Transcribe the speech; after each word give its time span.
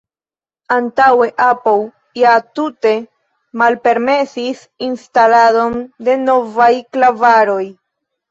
Antaŭe 0.75 1.25
Apple 1.47 1.83
ja 2.19 2.31
tute 2.59 2.93
malpermesis 3.63 4.63
instaladon 4.87 5.77
de 6.09 6.17
novaj 6.25 6.71
klavaroj. 6.97 7.63